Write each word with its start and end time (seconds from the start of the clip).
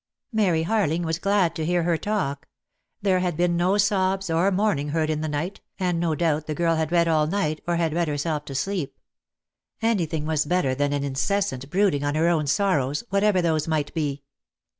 Mary 0.33 0.63
Harling 0.63 1.03
was 1.03 1.19
glad 1.19 1.53
to 1.53 1.63
hear 1.63 1.83
her 1.83 1.95
talk. 1.95 2.47
There 3.03 3.19
had 3.19 3.37
been 3.37 3.55
no 3.55 3.77
sobs 3.77 4.31
or 4.31 4.49
moaning 4.49 4.89
heard 4.89 5.11
in 5.11 5.21
the 5.21 5.27
night, 5.29 5.61
and 5.77 5.99
no 5.99 6.15
doubt 6.15 6.47
the 6.47 6.55
girl 6.55 6.75
had 6.75 6.91
read 6.91 7.07
all 7.07 7.27
night, 7.27 7.61
or 7.67 7.75
had 7.75 7.93
read 7.93 8.07
herself 8.07 8.43
to 8.45 8.55
sleep. 8.55 8.97
Anything 9.79 10.25
was 10.25 10.45
better 10.45 10.73
than 10.73 10.91
an 10.91 11.03
incessant 11.03 11.69
brooding 11.69 12.03
on 12.03 12.15
her 12.15 12.29
own 12.29 12.47
sorrows, 12.47 13.03
whatever 13.11 13.43
those 13.43 13.67
might 13.67 13.93
be. 13.93 14.23